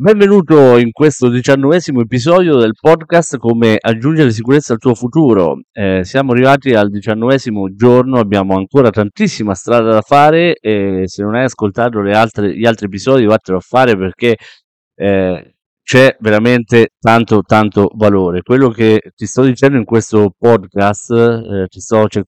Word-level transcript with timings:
Benvenuto 0.00 0.76
in 0.76 0.92
questo 0.92 1.28
diciannovesimo 1.28 2.00
episodio 2.00 2.54
del 2.54 2.70
podcast 2.80 3.36
Come 3.36 3.76
aggiungere 3.80 4.30
sicurezza 4.30 4.74
al 4.74 4.78
tuo 4.78 4.94
futuro. 4.94 5.58
Eh, 5.72 6.04
siamo 6.04 6.30
arrivati 6.30 6.72
al 6.72 6.88
diciannovesimo 6.88 7.74
giorno, 7.74 8.20
abbiamo 8.20 8.54
ancora 8.54 8.90
tantissima 8.90 9.56
strada 9.56 9.90
da 9.90 10.00
fare 10.00 10.54
e 10.54 11.02
se 11.06 11.24
non 11.24 11.34
hai 11.34 11.42
ascoltato 11.42 11.98
altre, 11.98 12.56
gli 12.56 12.64
altri 12.64 12.86
episodi 12.86 13.24
vattelo 13.24 13.58
a 13.58 13.60
fare 13.60 13.96
perché 13.96 14.36
eh, 14.94 15.56
c'è 15.82 16.16
veramente 16.20 16.90
tanto 17.00 17.42
tanto 17.42 17.90
valore. 17.96 18.42
Quello 18.42 18.68
che 18.68 19.00
ti 19.16 19.26
sto 19.26 19.42
dicendo 19.42 19.78
in 19.78 19.84
questo 19.84 20.32
podcast, 20.38 21.10
eh, 21.10 21.66
sto, 21.70 22.06
cer- 22.06 22.24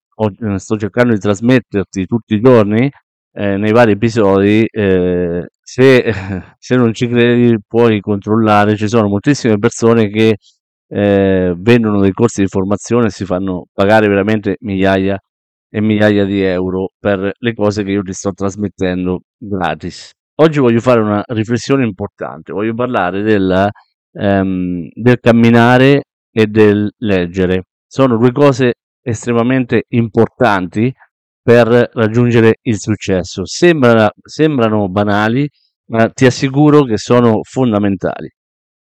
sto 0.57 0.77
cercando 0.77 1.13
di 1.13 1.21
trasmetterti 1.21 2.05
tutti 2.07 2.35
i 2.35 2.41
giorni 2.41 2.91
eh, 3.33 3.57
nei 3.57 3.73
vari 3.73 3.93
episodi, 3.93 4.65
eh, 4.65 5.47
se, 5.61 6.13
se, 6.59 6.77
non 6.77 6.93
ci 6.93 7.09
credi 7.09 7.57
puoi 7.67 8.01
controllare, 8.01 8.77
ci 8.77 8.89
sono 8.89 9.09
moltissime 9.09 9.59
persone 9.59 10.09
che 10.09 10.37
eh, 10.89 11.55
vendono 11.57 12.01
dei 12.01 12.13
corsi 12.13 12.43
di 12.43 12.49
formazione 12.49 13.07
e 13.07 13.11
si 13.11 13.25
fanno 13.25 13.67
pagare 13.73 14.09
veramente 14.09 14.57
migliaia 14.61 15.19
e 15.69 15.81
migliaia 15.81 16.25
di 16.25 16.43
euro 16.43 16.91
per 16.99 17.33
le 17.37 17.55
cose 17.55 17.85
che 17.85 17.93
io 17.93 18.03
ti 18.03 18.13
sto 18.13 18.33
trasmettendo 18.33 19.21
gratis. 19.39 20.11
Oggi 20.41 20.59
voglio 20.59 20.81
fare 20.81 21.01
una 21.01 21.23
riflessione 21.27 21.85
importante, 21.85 22.53
voglio 22.53 22.75
parlare 22.75 23.23
del, 23.23 23.69
ehm, 24.13 24.89
del 24.93 25.21
camminare 25.21 26.05
e 26.33 26.47
del 26.47 26.91
leggere. 26.99 27.65
Sono 27.87 28.17
due 28.17 28.33
cose 28.33 28.75
estremamente 29.03 29.85
importanti 29.89 30.93
per 31.51 31.91
raggiungere 31.95 32.59
il 32.63 32.79
successo. 32.79 33.45
Sembra, 33.45 34.09
sembrano 34.23 34.89
banali, 34.89 35.49
ma 35.87 36.09
ti 36.09 36.25
assicuro 36.25 36.85
che 36.85 36.97
sono 36.97 37.41
fondamentali. 37.43 38.31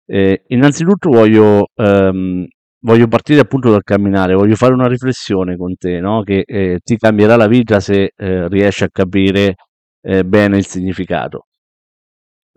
Eh, 0.05 0.45
innanzitutto 0.49 1.09
voglio, 1.09 1.69
ehm, 1.75 2.45
voglio 2.81 3.09
partire 3.09 3.41
appunto 3.41 3.71
dal 3.71 3.83
camminare, 3.83 4.35
voglio 4.35 4.55
fare 4.57 4.75
una 4.75 4.87
riflessione 4.87 5.57
con 5.57 5.77
te, 5.77 5.99
no? 6.01 6.23
che 6.23 6.43
eh, 6.45 6.81
ti 6.85 6.99
cambierà 6.99 7.37
la 7.37 7.47
vita 7.47 7.81
se 7.81 8.13
eh, 8.15 8.49
riesci 8.49 8.85
a 8.85 8.89
capire 8.93 9.55
eh, 10.03 10.23
bene 10.25 10.59
il 10.59 10.67
significato. 10.67 11.47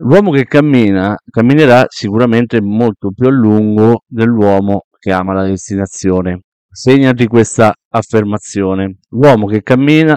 L'uomo 0.00 0.30
che 0.30 0.44
cammina 0.44 1.16
camminerà 1.30 1.86
sicuramente 1.88 2.60
molto 2.60 3.12
più 3.12 3.28
a 3.28 3.30
lungo 3.30 4.02
dell'uomo 4.06 4.82
che 4.98 5.10
ama 5.10 5.32
la 5.32 5.44
destinazione. 5.46 6.42
Segnati 6.76 7.26
questa 7.26 7.72
affermazione. 7.88 8.98
L'uomo 9.08 9.46
che 9.46 9.62
cammina, 9.62 10.14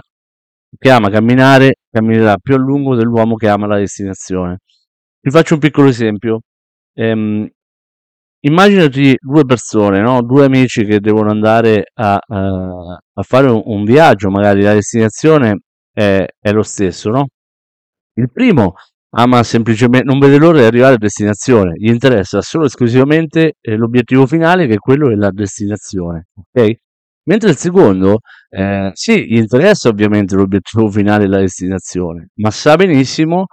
che 0.77 0.91
ama 0.91 1.09
camminare, 1.09 1.75
camminerà 1.89 2.35
più 2.35 2.55
a 2.55 2.57
lungo 2.57 2.97
dell'uomo 2.97 3.35
che 3.35 3.47
ama 3.47 3.65
la 3.65 3.77
destinazione. 3.77 4.57
Vi 5.21 5.31
faccio 5.31 5.53
un 5.53 5.61
piccolo 5.61 5.87
esempio. 5.87 6.41
Ehm, 6.95 7.47
immaginati 8.41 9.15
due 9.21 9.45
persone, 9.45 10.01
no? 10.01 10.21
due 10.21 10.43
amici 10.43 10.83
che 10.83 10.99
devono 10.99 11.29
andare 11.29 11.91
a, 11.93 12.19
uh, 12.27 12.97
a 13.13 13.23
fare 13.23 13.49
un, 13.49 13.61
un, 13.63 13.85
viaggio, 13.85 14.29
magari 14.29 14.61
la 14.61 14.73
destinazione 14.73 15.61
è, 15.93 16.25
è 16.37 16.51
lo 16.51 16.63
stesso, 16.63 17.09
no? 17.09 17.27
Il 18.15 18.29
primo 18.33 18.73
ama 19.11 19.43
semplicemente, 19.43 20.05
non 20.05 20.19
vede 20.19 20.37
l'ora 20.37 20.59
di 20.59 20.65
arrivare 20.65 20.95
a 20.95 20.97
destinazione, 20.97 21.73
gli 21.75 21.89
interessa 21.89 22.41
solo 22.41 22.63
e 22.63 22.67
esclusivamente 22.67 23.53
eh, 23.59 23.75
l'obiettivo 23.75 24.25
finale 24.27 24.67
che 24.67 24.75
è 24.75 24.77
quello 24.77 25.09
della 25.09 25.31
destinazione, 25.31 26.27
ok? 26.35 26.73
Mentre 27.23 27.49
il 27.51 27.57
secondo, 27.57 28.19
eh, 28.49 28.91
sì, 28.93 29.25
gli 29.25 29.37
interessa 29.37 29.89
ovviamente 29.89 30.35
l'obiettivo 30.35 30.89
finale 30.89 31.25
della 31.25 31.39
destinazione, 31.39 32.29
ma 32.35 32.49
sa 32.51 32.75
benissimo 32.75 33.45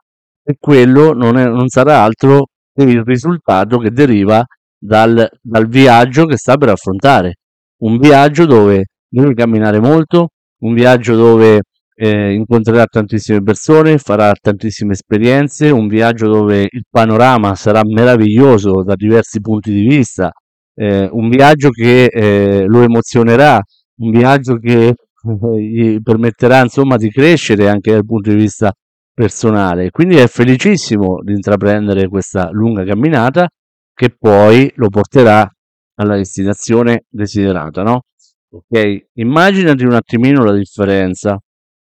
che 0.42 0.56
quello 0.58 1.12
non, 1.12 1.36
è, 1.36 1.44
non 1.46 1.68
sarà 1.68 2.02
altro 2.02 2.46
che 2.72 2.84
il 2.84 3.02
risultato 3.04 3.78
che 3.78 3.90
deriva 3.90 4.44
dal, 4.78 5.28
dal 5.40 5.66
viaggio 5.66 6.26
che 6.26 6.36
sta 6.36 6.56
per 6.56 6.70
affrontare. 6.70 7.34
Un 7.82 7.98
viaggio 7.98 8.46
dove 8.46 8.86
deve 9.08 9.34
camminare 9.34 9.80
molto, 9.80 10.28
un 10.60 10.74
viaggio 10.74 11.16
dove 11.16 11.62
eh, 11.98 12.34
incontrerà 12.34 12.84
tantissime 12.84 13.42
persone, 13.42 13.96
farà 13.98 14.32
tantissime 14.38 14.92
esperienze, 14.92 15.70
un 15.70 15.88
viaggio 15.88 16.28
dove 16.28 16.68
il 16.70 16.84
panorama 16.90 17.54
sarà 17.54 17.80
meraviglioso 17.84 18.82
da 18.84 18.94
diversi 18.94 19.40
punti 19.40 19.72
di 19.72 19.86
vista, 19.86 20.30
eh, 20.74 21.08
un 21.10 21.30
viaggio 21.30 21.70
che 21.70 22.04
eh, 22.04 22.64
lo 22.66 22.82
emozionerà, 22.82 23.58
un 24.00 24.10
viaggio 24.10 24.58
che 24.58 24.94
gli 25.58 26.00
permetterà 26.02 26.60
insomma 26.62 26.96
di 26.96 27.10
crescere 27.10 27.68
anche 27.68 27.92
dal 27.92 28.04
punto 28.04 28.30
di 28.30 28.36
vista 28.36 28.72
personale. 29.14 29.90
Quindi 29.90 30.16
è 30.16 30.26
felicissimo 30.26 31.22
di 31.22 31.32
intraprendere 31.32 32.08
questa 32.08 32.50
lunga 32.52 32.84
camminata 32.84 33.48
che 33.94 34.14
poi 34.18 34.70
lo 34.76 34.88
porterà 34.90 35.50
alla 35.94 36.16
destinazione 36.16 37.04
desiderata, 37.08 37.82
no? 37.82 38.02
Ok, 38.50 39.06
immaginati 39.14 39.84
un 39.84 39.94
attimino 39.94 40.44
la 40.44 40.52
differenza 40.52 41.38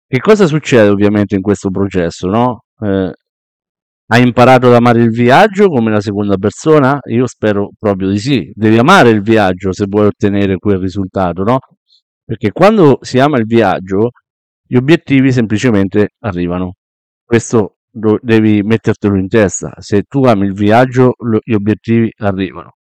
che 0.08 0.20
cosa 0.20 0.46
succede 0.46 0.88
ovviamente 0.88 1.34
in 1.34 1.42
questo 1.42 1.70
processo, 1.70 2.28
no? 2.28 2.64
Eh, 2.80 3.12
hai 4.10 4.22
imparato 4.22 4.68
ad 4.68 4.74
amare 4.74 5.02
il 5.02 5.10
viaggio 5.10 5.68
come 5.68 5.90
la 5.90 6.00
seconda 6.00 6.36
persona? 6.38 6.98
Io 7.10 7.26
spero 7.26 7.70
proprio 7.78 8.08
di 8.08 8.18
sì. 8.18 8.50
Devi 8.54 8.78
amare 8.78 9.10
il 9.10 9.20
viaggio 9.20 9.72
se 9.72 9.84
vuoi 9.86 10.06
ottenere 10.06 10.56
quel 10.56 10.78
risultato, 10.78 11.42
no? 11.42 11.58
Perché 12.24 12.52
quando 12.52 12.98
si 13.02 13.18
ama 13.18 13.38
il 13.38 13.44
viaggio, 13.44 14.10
gli 14.66 14.76
obiettivi 14.76 15.30
semplicemente 15.30 16.14
arrivano. 16.20 16.76
Questo 17.22 17.76
lo 17.92 18.18
devi 18.22 18.62
mettertelo 18.62 19.16
in 19.16 19.28
testa. 19.28 19.74
Se 19.78 20.02
tu 20.04 20.24
ami 20.24 20.46
il 20.46 20.54
viaggio, 20.54 21.14
lo, 21.18 21.40
gli 21.42 21.52
obiettivi 21.52 22.10
arrivano. 22.18 22.76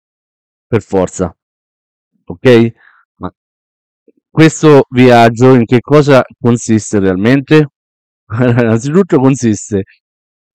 Per 0.68 0.82
forza. 0.82 1.34
Ok? 2.26 2.72
Questo 4.36 4.86
viaggio 4.90 5.54
in 5.54 5.64
che 5.64 5.80
cosa 5.80 6.24
consiste 6.40 6.98
realmente? 6.98 7.68
Innanzitutto 8.34 9.20
consiste 9.20 9.84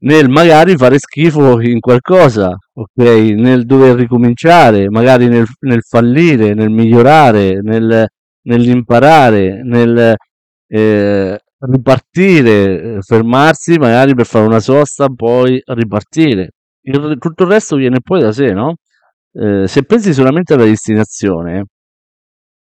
nel 0.00 0.28
magari 0.28 0.76
fare 0.76 0.98
schifo 0.98 1.60
in 1.60 1.78
qualcosa, 1.78 2.56
ok? 2.72 2.96
Nel 3.36 3.64
dover 3.66 3.94
ricominciare, 3.94 4.90
magari 4.90 5.28
nel, 5.28 5.46
nel 5.60 5.82
fallire, 5.82 6.54
nel 6.54 6.70
migliorare, 6.70 7.60
nel, 7.62 8.08
nell'imparare, 8.46 9.62
nel 9.62 10.16
eh, 10.66 11.38
ripartire, 11.58 12.98
fermarsi 13.00 13.78
magari 13.78 14.14
per 14.16 14.26
fare 14.26 14.46
una 14.46 14.60
sosta, 14.60 15.06
poi 15.08 15.62
ripartire. 15.66 16.50
Il, 16.82 17.16
tutto 17.20 17.44
il 17.44 17.48
resto 17.50 17.76
viene 17.76 18.00
poi 18.02 18.20
da 18.22 18.32
sé, 18.32 18.52
no? 18.52 18.74
Eh, 19.32 19.68
se 19.68 19.84
pensi 19.84 20.12
solamente 20.12 20.54
alla 20.54 20.64
destinazione, 20.64 21.64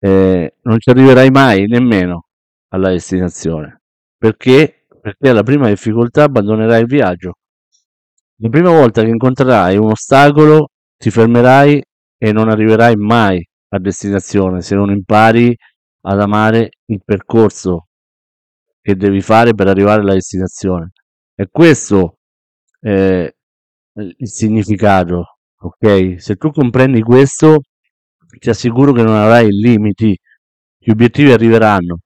eh, 0.07 0.55
non 0.63 0.79
ci 0.79 0.91
arriverai 0.91 1.31
mai 1.31 1.67
nemmeno 1.67 2.27
alla 2.69 2.91
destinazione. 2.91 3.81
Perché? 4.17 4.87
Perché 5.01 5.29
alla 5.29 5.43
prima 5.43 5.69
difficoltà 5.69 6.25
abbandonerai 6.25 6.81
il 6.81 6.87
viaggio. 6.87 7.35
La 8.37 8.49
prima 8.49 8.71
volta 8.71 9.03
che 9.03 9.09
incontrerai 9.09 9.77
un 9.77 9.91
ostacolo 9.91 10.69
ti 10.97 11.11
fermerai 11.11 11.83
e 12.19 12.33
non 12.33 12.49
arriverai 12.49 12.95
mai 12.97 13.45
a 13.71 13.79
destinazione 13.79 14.63
se 14.63 14.75
non 14.75 14.91
impari 14.91 15.55
ad 16.03 16.21
amare 16.21 16.71
il 16.87 17.01
percorso 17.05 17.89
che 18.81 18.95
devi 18.95 19.21
fare 19.21 19.55
per 19.55 19.67
arrivare 19.67 20.03
alla 20.03 20.15
destinazione. 20.15 20.93
E 21.35 21.49
questo 21.51 22.19
è 22.79 23.29
il 23.95 24.29
significato, 24.29 25.39
ok? 25.59 26.21
Se 26.21 26.37
tu 26.37 26.51
comprendi 26.51 27.03
questo, 27.03 27.61
ti 28.39 28.51
assicuro 28.51 28.93
che 28.93 29.03
non 29.03 29.15
avrai 29.15 29.51
limiti, 29.51 30.17
gli 30.79 30.91
obiettivi 30.91 31.33
arriveranno. 31.33 31.99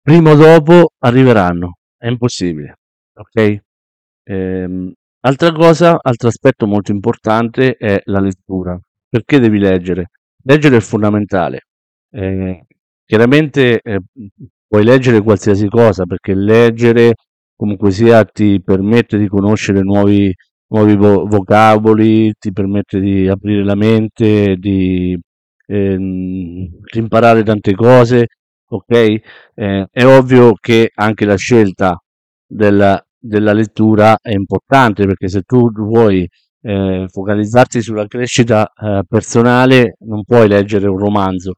Prima 0.00 0.32
o 0.32 0.34
dopo 0.36 0.90
arriveranno, 0.98 1.78
è 1.96 2.08
impossibile, 2.08 2.76
ok? 3.14 3.60
Ehm, 4.24 4.92
altra 5.20 5.52
cosa, 5.52 5.98
altro 6.00 6.28
aspetto 6.28 6.66
molto 6.66 6.92
importante 6.92 7.76
è 7.76 8.00
la 8.04 8.20
lettura. 8.20 8.78
Perché 9.08 9.38
devi 9.38 9.58
leggere? 9.58 10.10
Leggere 10.44 10.78
è 10.78 10.80
fondamentale. 10.80 11.60
Eh, 12.10 12.64
chiaramente 13.04 13.80
eh, 13.80 14.00
puoi 14.66 14.84
leggere 14.84 15.20
qualsiasi 15.22 15.68
cosa 15.68 16.04
perché 16.04 16.34
leggere 16.34 17.14
comunque 17.54 17.90
sia 17.90 18.24
ti 18.24 18.60
permette 18.62 19.18
di 19.18 19.28
conoscere 19.28 19.82
nuovi 19.82 20.34
nuovi 20.72 20.96
vo- 20.96 21.26
vocaboli, 21.26 22.32
ti 22.38 22.52
permette 22.52 22.98
di 23.00 23.28
aprire 23.28 23.62
la 23.64 23.74
mente, 23.74 24.56
di, 24.56 25.18
ehm, 25.66 26.68
imparare 26.94 27.42
tante 27.42 27.74
cose, 27.74 28.26
ok? 28.68 29.20
Eh, 29.54 29.86
è 29.90 30.04
ovvio 30.04 30.54
che 30.60 30.90
anche 30.94 31.24
la 31.26 31.36
scelta 31.36 31.98
della, 32.46 33.02
della 33.18 33.52
lettura 33.52 34.16
è 34.20 34.32
importante 34.32 35.04
perché 35.06 35.28
se 35.28 35.42
tu 35.42 35.70
vuoi 35.72 36.26
eh, 36.64 37.06
focalizzarti 37.08 37.82
sulla 37.82 38.06
crescita 38.06 38.70
eh, 38.72 39.02
personale 39.08 39.96
non 40.00 40.24
puoi 40.24 40.48
leggere 40.48 40.88
un 40.88 40.98
romanzo. 40.98 41.54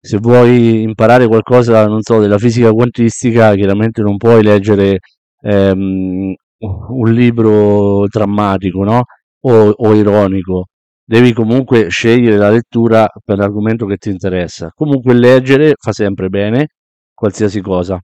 Se 0.00 0.18
vuoi 0.18 0.82
imparare 0.82 1.26
qualcosa, 1.26 1.86
non 1.86 2.02
so, 2.02 2.20
della 2.20 2.38
fisica 2.38 2.70
quantistica, 2.72 3.54
chiaramente 3.54 4.02
non 4.02 4.16
puoi 4.16 4.42
leggere 4.42 5.00
ehm, 5.42 6.34
un 6.60 7.12
libro 7.12 8.06
drammatico, 8.08 8.82
no? 8.84 9.04
o, 9.40 9.70
o 9.70 9.94
ironico, 9.94 10.66
devi 11.04 11.32
comunque 11.32 11.88
scegliere 11.88 12.36
la 12.36 12.50
lettura 12.50 13.08
per 13.24 13.38
l'argomento 13.38 13.86
che 13.86 13.96
ti 13.96 14.10
interessa. 14.10 14.70
Comunque 14.74 15.14
leggere 15.14 15.74
fa 15.78 15.92
sempre 15.92 16.28
bene, 16.28 16.68
qualsiasi 17.14 17.60
cosa. 17.60 18.00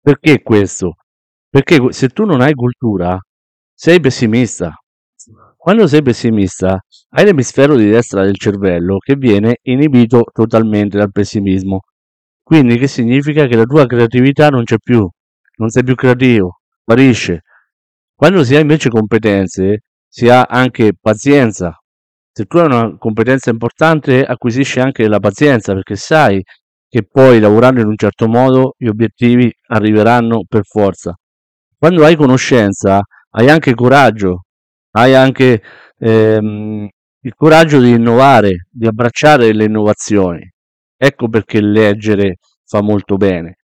Perché 0.00 0.42
questo? 0.42 0.96
Perché 1.48 1.92
se 1.92 2.08
tu 2.08 2.24
non 2.24 2.40
hai 2.40 2.54
cultura, 2.54 3.18
sei 3.74 4.00
pessimista. 4.00 4.74
Quando 5.56 5.86
sei 5.86 6.02
pessimista, 6.02 6.80
hai 7.10 7.24
l'emisfero 7.24 7.76
di 7.76 7.88
destra 7.88 8.24
del 8.24 8.36
cervello 8.36 8.98
che 8.98 9.16
viene 9.16 9.58
inibito 9.62 10.24
totalmente 10.32 10.96
dal 10.98 11.10
pessimismo. 11.10 11.80
Quindi 12.42 12.78
che 12.78 12.86
significa 12.86 13.46
che 13.46 13.56
la 13.56 13.64
tua 13.64 13.86
creatività 13.86 14.48
non 14.48 14.64
c'è 14.64 14.76
più, 14.82 15.06
non 15.56 15.68
sei 15.68 15.84
più 15.84 15.94
creativo, 15.94 16.60
sparisce. 16.80 17.42
Quando 18.18 18.42
si 18.42 18.56
ha 18.56 18.58
invece 18.58 18.88
competenze, 18.88 19.82
si 20.08 20.28
ha 20.28 20.42
anche 20.42 20.92
pazienza. 21.00 21.78
Se 22.32 22.46
tu 22.46 22.58
hai 22.58 22.64
una 22.66 22.96
competenza 22.98 23.50
importante, 23.50 24.24
acquisisci 24.24 24.80
anche 24.80 25.06
la 25.06 25.20
pazienza 25.20 25.72
perché 25.72 25.94
sai 25.94 26.42
che 26.88 27.06
poi 27.08 27.38
lavorando 27.38 27.80
in 27.80 27.86
un 27.86 27.94
certo 27.96 28.26
modo 28.26 28.74
gli 28.76 28.88
obiettivi 28.88 29.48
arriveranno 29.68 30.42
per 30.48 30.64
forza. 30.64 31.14
Quando 31.78 32.04
hai 32.04 32.16
conoscenza, 32.16 33.00
hai 33.30 33.48
anche 33.48 33.72
coraggio, 33.74 34.46
hai 34.96 35.14
anche 35.14 35.62
ehm, 35.96 36.88
il 37.20 37.34
coraggio 37.36 37.80
di 37.80 37.90
innovare, 37.90 38.66
di 38.68 38.88
abbracciare 38.88 39.52
le 39.52 39.62
innovazioni. 39.66 40.42
Ecco 40.96 41.28
perché 41.28 41.60
leggere 41.60 42.38
fa 42.64 42.82
molto 42.82 43.16
bene, 43.16 43.57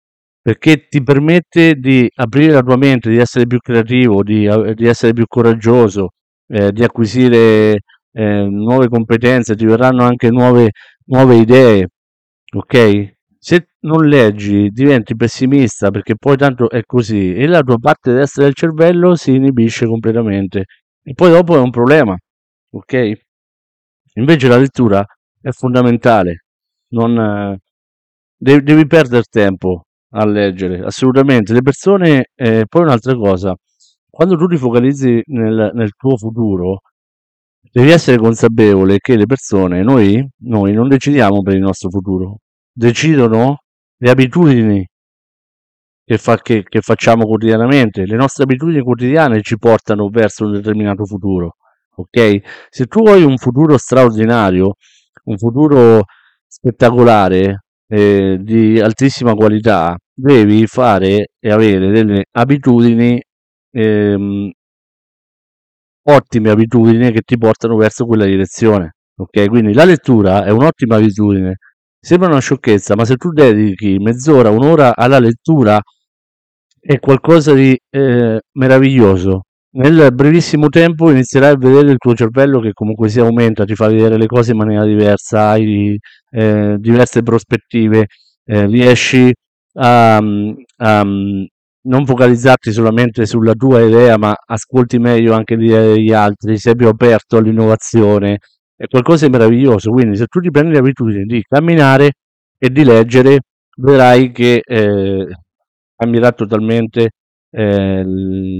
perché 0.41 0.87
ti 0.87 1.03
permette 1.03 1.75
di 1.75 2.09
aprire 2.15 2.53
la 2.53 2.61
tua 2.61 2.77
mente, 2.77 3.09
di 3.09 3.17
essere 3.17 3.45
più 3.45 3.59
creativo, 3.59 4.23
di, 4.23 4.49
di 4.73 4.87
essere 4.87 5.13
più 5.13 5.25
coraggioso, 5.27 6.09
eh, 6.47 6.71
di 6.71 6.83
acquisire 6.83 7.81
eh, 8.11 8.43
nuove 8.49 8.87
competenze, 8.89 9.55
ti 9.55 9.65
verranno 9.65 10.03
anche 10.03 10.29
nuove, 10.29 10.71
nuove 11.05 11.35
idee, 11.35 11.87
ok? 12.55 13.13
Se 13.37 13.67
non 13.81 14.07
leggi 14.07 14.69
diventi 14.69 15.15
pessimista 15.15 15.89
perché 15.91 16.15
poi 16.15 16.37
tanto 16.37 16.69
è 16.69 16.81
così 16.85 17.33
e 17.33 17.47
la 17.47 17.61
tua 17.61 17.77
parte 17.79 18.13
destra 18.13 18.43
del 18.43 18.53
cervello 18.53 19.15
si 19.15 19.33
inibisce 19.33 19.87
completamente 19.87 20.65
e 21.03 21.13
poi 21.15 21.31
dopo 21.31 21.55
è 21.55 21.59
un 21.59 21.71
problema, 21.71 22.15
ok? 22.71 23.11
Invece 24.15 24.47
la 24.47 24.57
lettura 24.57 25.03
è 25.39 25.49
fondamentale, 25.51 26.45
non, 26.89 27.17
eh, 27.17 27.59
devi, 28.37 28.63
devi 28.63 28.85
perdere 28.87 29.23
tempo 29.29 29.85
a 30.11 30.25
leggere, 30.25 30.81
assolutamente. 30.83 31.53
Le 31.53 31.61
persone, 31.61 32.29
eh, 32.35 32.65
poi 32.67 32.83
un'altra 32.83 33.15
cosa, 33.15 33.55
quando 34.09 34.37
tu 34.37 34.47
ti 34.47 34.57
focalizzi 34.57 35.21
nel, 35.27 35.71
nel 35.73 35.91
tuo 35.95 36.17
futuro, 36.17 36.81
devi 37.71 37.91
essere 37.91 38.17
consapevole 38.17 38.99
che 38.99 39.15
le 39.15 39.25
persone, 39.25 39.83
noi, 39.83 40.25
noi 40.43 40.73
non 40.73 40.87
decidiamo 40.87 41.41
per 41.41 41.55
il 41.55 41.61
nostro 41.61 41.89
futuro, 41.89 42.39
decidono 42.71 43.63
le 43.97 44.09
abitudini 44.09 44.85
che, 46.03 46.17
fa, 46.17 46.37
che, 46.37 46.63
che 46.63 46.81
facciamo 46.81 47.25
quotidianamente. 47.25 48.05
Le 48.05 48.15
nostre 48.15 48.43
abitudini 48.43 48.81
quotidiane 48.81 49.41
ci 49.41 49.57
portano 49.57 50.09
verso 50.09 50.45
un 50.45 50.53
determinato 50.53 51.05
futuro. 51.05 51.55
Ok? 51.95 52.41
Se 52.69 52.85
tu 52.85 53.01
vuoi 53.03 53.23
un 53.23 53.37
futuro 53.37 53.77
straordinario, 53.77 54.75
un 55.25 55.37
futuro 55.37 56.03
spettacolare, 56.47 57.60
eh, 57.91 58.37
di 58.39 58.79
altissima 58.79 59.33
qualità, 59.33 59.97
devi 60.13 60.65
fare 60.67 61.27
e 61.39 61.51
avere 61.51 61.89
delle 61.91 62.25
abitudini, 62.31 63.21
ehm, 63.71 64.49
ottime 66.03 66.49
abitudini 66.49 67.11
che 67.11 67.21
ti 67.21 67.37
portano 67.37 67.75
verso 67.75 68.05
quella 68.05 68.25
direzione. 68.25 68.93
Ok? 69.15 69.47
Quindi 69.49 69.73
la 69.73 69.83
lettura 69.85 70.45
è 70.45 70.51
un'ottima 70.51 70.95
abitudine 70.95 71.57
Sembra 72.03 72.29
una 72.29 72.39
sciocchezza, 72.39 72.95
ma 72.95 73.05
se 73.05 73.15
tu 73.15 73.29
dedichi 73.31 73.99
mezz'ora, 73.99 74.49
un'ora 74.49 74.95
alla 74.95 75.19
lettura, 75.19 75.79
è 76.79 76.99
qualcosa 76.99 77.53
di 77.53 77.77
eh, 77.91 78.39
meraviglioso. 78.53 79.43
Nel 79.73 80.13
brevissimo 80.13 80.67
tempo 80.67 81.11
inizierai 81.11 81.51
a 81.53 81.57
vedere 81.57 81.91
il 81.91 81.97
tuo 81.97 82.13
cervello 82.13 82.59
che 82.59 82.73
comunque 82.73 83.07
si 83.07 83.19
aumenta, 83.21 83.63
ti 83.63 83.73
fa 83.73 83.87
vedere 83.87 84.17
le 84.17 84.25
cose 84.25 84.51
in 84.51 84.57
maniera 84.57 84.83
diversa, 84.83 85.49
hai 85.51 85.97
eh, 86.31 86.75
diverse 86.77 87.23
prospettive, 87.23 88.07
eh, 88.43 88.65
riesci 88.65 89.33
a, 89.75 90.17
a, 90.17 91.03
non 91.03 92.05
focalizzarti 92.05 92.71
solamente 92.73 93.25
sulla 93.25 93.53
tua 93.53 93.81
idea, 93.81 94.17
ma 94.17 94.33
ascolti 94.45 94.99
meglio 94.99 95.33
anche 95.33 95.57
gli 95.57 96.11
altri, 96.11 96.57
sei 96.57 96.75
più 96.75 96.87
aperto 96.89 97.37
all'innovazione, 97.37 98.39
è 98.75 98.87
qualcosa 98.87 99.25
di 99.25 99.31
meraviglioso. 99.31 99.91
Quindi, 99.91 100.17
se 100.17 100.25
tu 100.27 100.41
ti 100.41 100.51
prendi 100.51 100.73
l'abitudine 100.73 101.23
di 101.23 101.41
camminare 101.47 102.11
e 102.57 102.69
di 102.69 102.83
leggere, 102.83 103.39
vedrai 103.77 104.31
che 104.31 104.61
eh, 104.65 105.27
cambierà 105.95 106.31
totalmente 106.33 107.11
eh, 107.51 108.03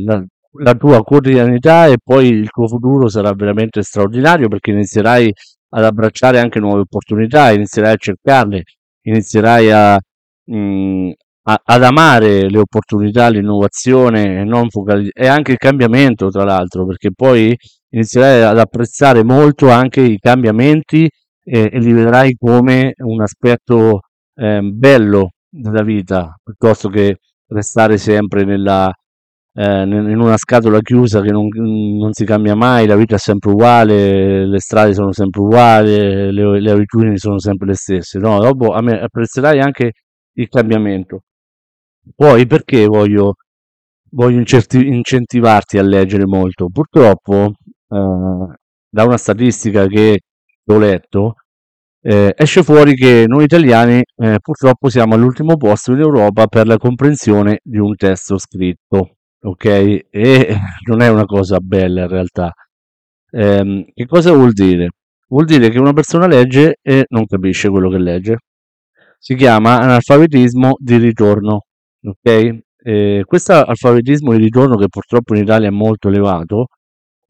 la, 0.05 0.23
la, 0.59 0.75
tua 0.75 1.01
quotidianità 1.01 1.87
e 1.87 1.97
poi 2.03 2.27
il 2.27 2.49
tuo 2.49 2.67
futuro 2.67 3.07
sarà 3.09 3.33
veramente 3.33 3.81
straordinario 3.83 4.47
perché 4.47 4.71
inizierai 4.71 5.31
ad 5.69 5.83
abbracciare 5.83 6.39
anche 6.39 6.59
nuove 6.59 6.81
opportunità, 6.81 7.51
inizierai 7.51 7.93
a 7.93 7.97
cercarle, 7.97 8.63
inizierai 9.03 9.71
a, 9.71 9.99
mh, 10.45 10.55
mm, 10.57 11.09
a, 11.43 11.61
ad 11.63 11.83
amare 11.83 12.49
le 12.49 12.59
opportunità, 12.59 13.29
l'innovazione 13.29 14.41
e, 14.41 14.43
non 14.43 14.69
focaliz- 14.69 15.11
e 15.13 15.27
anche 15.27 15.53
il 15.53 15.57
cambiamento, 15.57 16.29
tra 16.29 16.43
l'altro, 16.43 16.85
perché 16.85 17.11
poi 17.13 17.55
inizierai 17.89 18.43
ad 18.43 18.59
apprezzare 18.59 19.23
molto 19.23 19.69
anche 19.69 20.01
i 20.01 20.17
cambiamenti 20.19 21.09
e, 21.43 21.69
e 21.71 21.79
li 21.79 21.91
vedrai 21.93 22.35
come 22.37 22.93
un 22.97 23.21
aspetto 23.21 24.01
eh, 24.35 24.61
bello 24.61 25.31
della 25.49 25.83
vita, 25.83 26.35
piuttosto 26.43 26.89
che 26.89 27.17
restare 27.47 27.97
sempre 27.97 28.43
nella, 28.45 28.93
eh, 29.53 29.81
in 29.83 30.19
una 30.19 30.37
scatola 30.37 30.79
chiusa 30.79 31.21
che 31.21 31.31
non, 31.31 31.47
non, 31.47 32.13
si 32.13 32.25
cambia 32.25 32.55
mai, 32.55 32.87
la 32.87 32.95
vita 32.95 33.15
è 33.15 33.19
sempre 33.19 33.51
uguale, 33.51 34.45
le 34.47 34.59
strade 34.59 34.93
sono 34.93 35.11
sempre 35.11 35.41
uguali, 35.41 36.31
le, 36.31 36.59
le 36.59 36.71
abitudini 36.71 37.17
sono 37.17 37.39
sempre 37.39 37.67
le 37.67 37.75
stesse. 37.75 38.19
No, 38.19 38.39
dopo 38.39 38.73
apprezzerai 38.73 39.59
anche 39.59 39.91
il 40.33 40.47
cambiamento. 40.47 41.23
Poi 42.15 42.47
perché 42.47 42.85
voglio, 42.85 43.35
voglio 44.11 44.39
incentivarti 44.39 45.77
a 45.77 45.83
leggere 45.83 46.25
molto? 46.25 46.67
Purtroppo 46.69 47.53
eh, 47.89 48.55
da 48.89 49.03
una 49.05 49.17
statistica 49.17 49.85
che 49.87 50.21
ho 50.65 50.77
letto, 50.77 51.35
eh, 52.01 52.33
esce 52.35 52.63
fuori 52.63 52.95
che 52.95 53.25
noi 53.27 53.43
italiani 53.43 54.01
eh, 54.15 54.37
purtroppo 54.41 54.89
siamo 54.89 55.15
all'ultimo 55.15 55.55
posto 55.57 55.91
in 55.93 55.99
Europa 55.99 56.47
per 56.47 56.65
la 56.67 56.77
comprensione 56.77 57.59
di 57.63 57.77
un 57.77 57.95
testo 57.95 58.37
scritto, 58.37 59.17
ok? 59.41 59.65
E 60.09 60.55
non 60.87 61.01
è 61.01 61.09
una 61.09 61.25
cosa 61.25 61.59
bella 61.59 62.03
in 62.03 62.07
realtà. 62.07 62.51
Eh, 63.31 63.91
che 63.93 64.05
cosa 64.05 64.31
vuol 64.33 64.51
dire? 64.53 64.89
Vuol 65.27 65.45
dire 65.45 65.69
che 65.69 65.79
una 65.79 65.93
persona 65.93 66.27
legge 66.27 66.77
e 66.81 67.05
non 67.09 67.25
capisce 67.25 67.69
quello 67.69 67.89
che 67.89 67.97
legge. 67.99 68.37
Si 69.17 69.35
chiama 69.35 69.79
analfabetismo 69.79 70.75
di 70.79 70.97
ritorno, 70.97 71.65
ok? 72.03 72.59
Eh, 72.83 73.23
questo 73.25 73.53
alfabetismo 73.53 74.31
di 74.33 74.39
ritorno 74.43 74.75
che 74.77 74.87
purtroppo 74.89 75.35
in 75.35 75.43
Italia 75.43 75.67
è 75.67 75.71
molto 75.71 76.09
elevato 76.09 76.67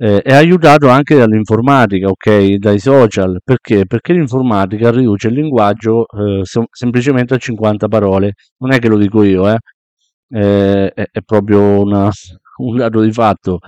eh, 0.01 0.21
è 0.23 0.33
aiutato 0.33 0.87
anche 0.89 1.15
dall'informatica, 1.15 2.07
ok? 2.07 2.55
Dai 2.55 2.79
social. 2.79 3.39
Perché? 3.43 3.85
Perché 3.85 4.13
l'informatica 4.13 4.89
riduce 4.89 5.27
il 5.27 5.35
linguaggio 5.35 6.05
eh, 6.07 6.43
sem- 6.43 6.65
semplicemente 6.71 7.35
a 7.35 7.37
50 7.37 7.87
parole. 7.87 8.33
Non 8.57 8.71
è 8.71 8.79
che 8.79 8.87
lo 8.87 8.97
dico 8.97 9.21
io, 9.23 9.47
eh? 9.47 9.57
Eh, 10.33 10.91
è, 10.93 11.09
è, 11.11 11.21
proprio 11.25 11.81
una, 11.81 12.09
un 12.59 12.77
dato 12.77 13.01
di 13.01 13.11
fatto. 13.11 13.59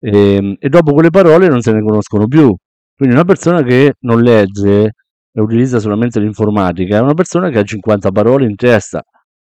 E, 0.00 0.34
ehm, 0.34 0.56
e 0.58 0.68
dopo 0.68 0.92
quelle 0.92 1.10
parole 1.10 1.48
non 1.48 1.60
se 1.60 1.72
ne 1.72 1.82
conoscono 1.82 2.26
più. 2.26 2.54
Quindi 2.94 3.14
una 3.14 3.24
persona 3.24 3.62
che 3.62 3.94
non 4.00 4.22
legge 4.22 4.92
e 5.32 5.40
utilizza 5.40 5.78
solamente 5.80 6.18
l'informatica 6.20 6.96
è 6.96 7.00
una 7.00 7.14
persona 7.14 7.50
che 7.50 7.58
ha 7.58 7.62
50 7.62 8.10
parole 8.10 8.46
in 8.46 8.56
testa. 8.56 9.02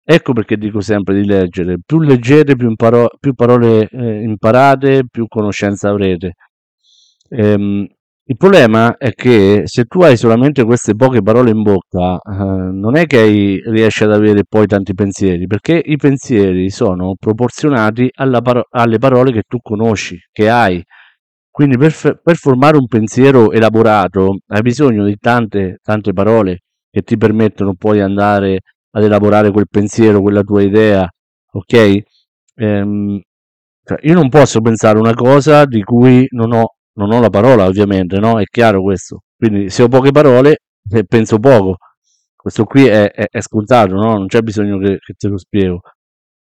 Ecco 0.07 0.33
perché 0.33 0.57
dico 0.57 0.81
sempre 0.81 1.15
di 1.15 1.27
leggere, 1.27 1.79
più 1.85 2.01
leggete, 2.01 2.57
più, 2.57 2.69
imparo- 2.69 3.11
più 3.19 3.35
parole 3.35 3.89
eh, 3.89 4.23
imparate, 4.23 5.05
più 5.11 5.27
conoscenza 5.29 5.89
avrete. 5.91 6.35
Ehm, 7.31 7.87
il 8.27 8.37
problema 8.39 8.97
è 8.97 9.13
che 9.13 9.63
se 9.67 9.85
tu 9.85 10.01
hai 10.03 10.17
solamente 10.17 10.65
queste 10.65 10.95
poche 10.95 11.21
parole 11.21 11.51
in 11.51 11.63
bocca, 11.63 12.17
eh, 12.17 12.33
non 12.73 12.97
è 12.97 13.05
che 13.07 13.19
hai, 13.19 13.61
riesci 13.67 14.05
ad 14.05 14.13
avere 14.13 14.45
poi 14.49 14.67
tanti 14.67 14.95
pensieri, 14.95 15.47
perché 15.47 15.81
i 15.85 15.97
pensieri 15.97 16.71
sono 16.71 17.17
proporzionati 17.19 18.11
paro- 18.43 18.67
alle 18.71 18.99
parole 18.99 19.31
che 19.31 19.43
tu 19.47 19.59
conosci, 19.61 20.19
che 20.33 20.49
hai. 20.49 20.83
Quindi 21.51 21.77
per, 21.77 21.93
f- 21.93 22.19
per, 22.23 22.37
formare 22.37 22.79
un 22.79 22.87
pensiero 22.87 23.53
elaborato 23.53 24.39
hai 24.49 24.63
bisogno 24.63 25.05
di 25.05 25.17
tante, 25.19 25.79
tante 25.83 26.13
parole 26.13 26.61
che 26.91 27.03
ti 27.03 27.17
permettono 27.19 27.75
poi 27.75 27.95
di 27.97 28.01
andare 28.01 28.61
ad 28.93 29.05
elaborare 29.05 29.51
quel 29.53 29.69
pensiero, 29.71 30.23
quella 30.23 30.43
tua 30.43 30.63
idea, 30.63 31.07
ok? 31.53 32.03
Ehm, 32.57 33.21
cioè 33.85 33.99
io 34.03 34.15
non 34.15 34.29
posso 34.31 34.61
pensare 34.61 34.99
una 34.99 35.15
cosa 35.15 35.67
di 35.67 35.83
cui 35.83 36.27
non 36.31 36.53
ho 36.55 36.74
non 36.95 37.13
ho 37.13 37.21
la 37.21 37.31
parola 37.31 37.67
ovviamente, 37.67 38.19
no? 38.19 38.41
È 38.41 38.45
chiaro 38.45 38.83
questo. 38.83 39.23
Quindi 39.37 39.71
se 39.71 39.83
ho 39.83 39.89
poche 39.89 40.11
parole, 40.11 40.59
eh, 40.91 41.05
penso 41.05 41.39
poco. 41.39 41.77
Questo 42.37 42.65
qui 42.65 42.87
è, 42.87 43.11
è, 43.11 43.27
è 43.31 43.41
scontato, 43.41 43.95
no? 43.95 44.15
Non 44.15 44.27
c'è 44.27 44.41
bisogno 44.43 44.79
che, 44.79 44.99
che 44.99 45.15
te 45.15 45.29
lo 45.29 45.39
spiego. 45.39 45.81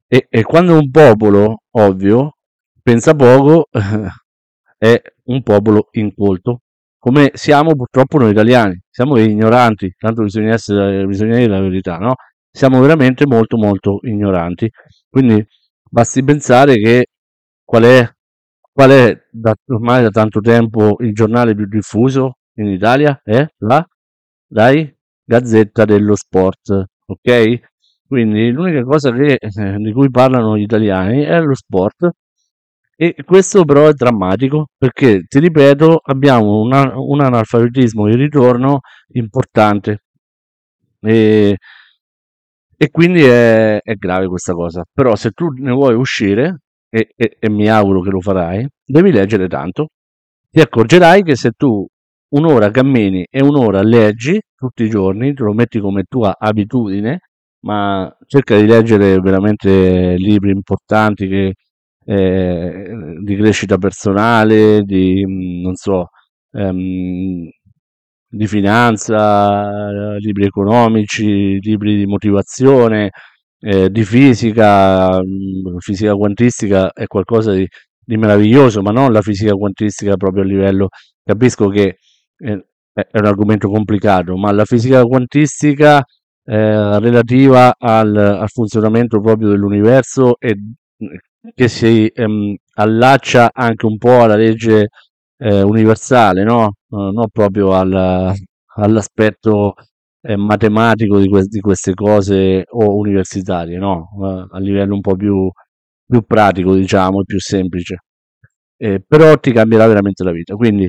E, 0.09 0.27
e, 0.29 0.43
quando 0.43 0.75
un 0.79 0.91
popolo, 0.91 1.63
ovvio, 1.73 2.37
pensa 2.83 3.15
poco, 3.15 3.69
è 4.79 5.03
un 5.25 5.43
popolo 5.43 5.89
incolto, 5.93 6.61
come 6.99 7.33
siamo 7.35 7.75
purtroppo 7.75 8.19
noi 8.19 8.31
italiani. 8.31 8.81
Siamo 8.91 9.19
ignoranti, 9.19 9.95
tanto 9.99 10.23
bisogna, 10.23 10.55
essere, 10.55 11.05
bisogna 11.07 11.37
dire 11.37 11.49
la 11.49 11.61
verità, 11.61 11.97
no? 11.99 12.15
Siamo 12.51 12.81
veramente 12.81 13.27
molto 13.27 13.57
molto 13.57 13.99
ignoranti. 14.03 14.71
Quindi 15.09 15.45
basti 15.83 16.23
pensare 16.25 16.77
che 16.77 17.07
qual 17.65 17.83
è, 17.85 18.09
qual 18.75 18.91
è 18.91 19.27
da, 19.31 19.55
ormai 19.69 20.03
da 20.03 20.11
tanto 20.11 20.41
tempo 20.41 20.97
il 20.99 21.13
giornale 21.15 21.55
più 21.55 21.67
diffuso 21.67 22.39
in 22.55 22.67
Italia? 22.67 23.21
È 23.23 23.47
la 23.59 23.87
dai, 24.47 24.93
Gazzetta 25.25 25.85
dello 25.85 26.17
Sport, 26.17 26.85
ok? 27.07 27.61
Quindi 28.07 28.51
l'unica 28.51 28.83
cosa 28.85 29.13
che, 29.13 29.39
eh, 29.41 29.77
di 29.79 29.93
cui 29.93 30.11
parlano 30.11 30.57
gli 30.57 30.63
italiani 30.63 31.23
è 31.23 31.41
lo 31.41 31.55
sport 31.55 32.11
e 32.97 33.17
questo 33.25 33.65
però 33.65 33.89
è 33.89 33.93
drammatico 33.93 34.69
perché, 34.77 35.25
ti 35.27 35.41
ripeto, 35.41 36.01
abbiamo 36.05 36.61
una, 36.61 36.93
un 36.97 37.21
analfabetismo 37.21 38.07
di 38.07 38.17
ritorno 38.17 38.81
importante 39.15 40.05
e, 41.01 41.57
e 42.77 42.91
quindi 42.91 43.23
è, 43.25 43.81
è, 43.83 43.95
grave 43.95 44.29
questa 44.29 44.53
cosa. 44.53 44.85
Però 44.93 45.17
se 45.17 45.31
tu 45.31 45.49
ne 45.49 45.73
vuoi 45.73 45.95
uscire, 45.95 46.61
e, 46.95 47.09
e, 47.17 47.37
e 47.41 47.51
mi 47.51 47.69
auguro 47.69 48.01
che 48.03 48.11
lo 48.11 48.21
farai, 48.21 48.69
devi 48.85 49.11
leggere 49.11 49.49
tanto. 49.49 49.89
Ti 50.51 50.61
accorgerai 50.61 51.25
che 51.25 51.35
se 51.35 51.51
tu 51.57 51.85
un'ora 52.35 52.71
cammini 52.71 53.27
e 53.29 53.43
un'ora 53.43 53.83
leggi 53.83 54.41
tutti 54.55 54.85
i 54.85 54.89
giorni, 54.91 55.35
te 55.35 55.43
lo 55.43 55.53
metti 55.53 55.81
come 55.81 56.05
tua 56.09 56.37
abitudine, 56.39 57.19
ma 57.65 58.09
cerca 58.27 58.57
di 58.57 58.67
leggere 58.67 59.19
veramente 59.19 60.15
libri 60.17 60.53
importanti 60.53 61.27
che, 61.29 61.55
eh, 62.07 62.93
di 63.23 63.37
crescita 63.37 63.77
personale, 63.79 64.83
di, 64.83 65.25
non 65.63 65.75
so, 65.75 66.09
ehm, 66.53 67.49
di 68.29 68.47
finanza, 68.47 70.17
libri 70.19 70.45
economici, 70.47 71.59
libri 71.61 71.97
di 71.97 72.07
motivazione, 72.07 73.11
eh, 73.65 73.91
di 73.91 74.05
fisica, 74.05 75.23
mm, 75.23 75.79
fisica 75.79 76.15
quantistica 76.15 76.93
è 76.93 77.07
qualcosa 77.07 77.53
di, 77.53 77.67
di, 77.99 78.17
meraviglioso, 78.19 78.83
ma 78.83 78.91
non 78.91 79.11
la 79.11 79.23
fisica 79.23 79.55
quantistica 79.55 80.17
proprio 80.17 80.43
a 80.43 80.47
livello, 80.47 80.89
capisco 81.23 81.69
che 81.69 81.97
eh, 82.37 82.67
è 82.93 83.19
un 83.19 83.25
argomento 83.25 83.69
complicato, 83.71 84.37
ma 84.37 84.53
la 84.53 84.67
fisica 84.67 85.03
quantistica 85.05 86.05
eh, 86.45 86.99
relativa 87.01 87.75
al, 87.79 88.15
al, 88.15 88.49
funzionamento 88.51 89.21
proprio 89.21 89.49
dell'universo 89.49 90.37
e 90.39 90.57
che 91.55 91.69
si 91.69 92.07
ehm, 92.07 92.55
allaccia 92.75 93.51
anche 93.53 93.87
un 93.87 93.97
po' 93.97 94.23
alla 94.23 94.37
legge 94.37 94.89
eh, 95.39 95.63
universale, 95.63 96.45
no? 96.45 96.75
Uh, 96.89 97.11
non 97.13 97.29
proprio 97.33 97.73
al, 97.73 98.35
all'aspetto 98.77 99.75
eh, 100.25 100.37
matematico 100.37 101.19
di, 101.19 101.29
que- 101.29 101.45
di, 101.45 101.61
queste 101.61 101.95
cose 101.95 102.65
o 102.67 102.97
universitarie, 102.97 103.79
no? 103.79 104.09
A 104.51 104.59
livello 104.59 104.95
un 104.95 105.01
po' 105.01 105.17
più, 105.17 105.51
più 106.07 106.23
pratico, 106.23 106.75
diciamo, 106.75 107.21
e 107.21 107.25
più 107.25 107.39
semplice. 107.41 107.99
Eh, 108.77 109.03
però 109.07 109.37
ti 109.39 109.53
cambierà 109.53 109.87
veramente 109.87 110.25
la 110.25 110.33
vita. 110.33 110.55
Quindi, 110.55 110.89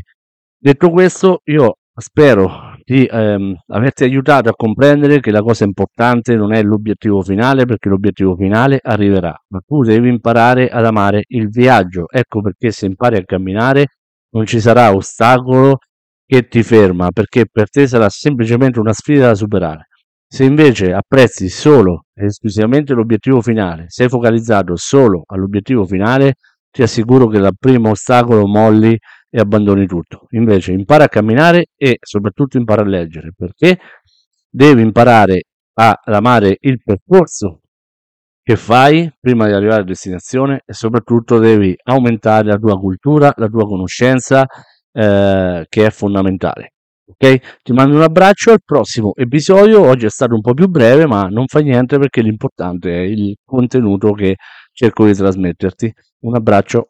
detto 0.58 0.90
questo, 0.90 1.42
io 1.46 1.78
spero 1.98 2.74
di 2.84 3.06
ehm, 3.06 3.56
averti 3.68 4.04
aiutato 4.04 4.50
a 4.50 4.54
comprendere 4.56 5.20
che 5.20 5.32
la 5.32 5.42
cosa 5.42 5.66
importante 5.66 6.36
non 6.36 6.54
è 6.54 6.62
l'obiettivo 6.64 7.22
finale, 7.22 7.66
perché 7.66 7.90
l'obiettivo 7.90 8.36
finale 8.36 8.80
arriverà, 8.82 9.36
ma 9.50 9.60
tu 9.66 9.82
devi 9.84 10.10
imparare 10.10 10.70
ad 10.70 10.86
amare 10.86 11.24
il 11.28 11.50
viaggio. 11.50 12.06
Ecco 12.10 12.42
perché 12.42 12.72
se 12.72 12.86
impari 12.86 13.18
a 13.18 13.24
camminare 13.24 13.88
non 14.32 14.46
ci 14.46 14.60
sarà 14.60 14.94
ostacolo 14.94 15.80
che 16.26 16.48
ti 16.48 16.64
ferma, 16.64 17.12
perché 17.12 17.46
per 17.52 17.70
te 17.70 17.88
sarà 17.88 18.10
semplicemente 18.10 18.80
una 18.80 18.94
sfida 18.94 19.28
da 19.28 19.36
superare. 19.36 19.88
Se 20.28 20.44
invece 20.44 20.92
apprezzi 20.92 21.50
solo 21.50 22.06
e 22.14 22.26
esclusivamente 22.26 22.94
l'obiettivo 22.94 23.42
finale, 23.42 23.86
sei 23.88 24.10
focalizzato 24.10 24.76
solo 24.76 25.24
all'obiettivo 25.28 25.86
finale, 25.86 26.36
ti 26.72 26.82
assicuro 26.82 27.28
che 27.28 27.40
dal 27.40 27.56
primo 27.58 27.92
ostacolo 27.92 28.48
molli 28.48 28.98
e 29.30 29.40
abbandoni 29.40 29.86
tutto. 29.86 30.26
Invece 30.32 30.74
impara 30.74 31.06
a 31.06 31.10
camminare 31.10 31.68
e 31.76 31.98
soprattutto 32.02 32.58
impara 32.58 32.82
a 32.82 32.86
leggere, 32.86 33.32
perché 33.36 33.78
devi 34.50 34.82
imparare 34.82 35.44
ad 35.74 35.96
amare 36.06 36.58
il 36.62 36.82
percorso 36.84 37.62
che 38.42 38.56
fai 38.58 39.12
prima 39.20 39.48
di 39.48 39.54
arrivare 39.54 39.82
a 39.82 39.86
destinazione 39.86 40.62
e 40.66 40.74
soprattutto 40.74 41.40
devi 41.40 41.76
aumentare 41.84 42.48
la 42.48 42.58
tua 42.58 42.78
cultura, 42.78 43.34
la 43.38 43.48
tua 43.48 43.66
conoscenza, 43.66 44.46
eh, 44.96 45.66
che 45.68 45.86
è 45.86 45.90
fondamentale. 45.90 46.72
Ok? 47.08 47.62
Ti 47.62 47.74
mando 47.74 47.96
un 47.98 48.02
abbraccio 48.02 48.52
al 48.52 48.62
prossimo 48.64 49.14
episodio. 49.16 49.82
Oggi 49.82 50.06
è 50.06 50.10
stato 50.10 50.34
un 50.34 50.42
po' 50.42 50.54
più 50.54 50.68
breve, 50.68 51.06
ma 51.06 51.28
non 51.28 51.46
fa 51.48 51.60
niente 51.60 52.00
perché 52.00 52.22
l'importante 52.22 52.92
è 52.92 53.02
il 53.02 53.36
contenuto 53.46 54.14
che 54.14 54.38
cerco 54.72 55.06
di 55.06 55.14
trasmetterti. 55.14 55.94
Un 56.22 56.36
abbraccio. 56.36 56.90